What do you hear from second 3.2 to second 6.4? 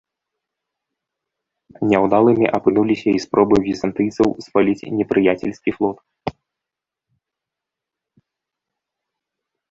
спробы візантыйцаў спаліць непрыяцельскі флот.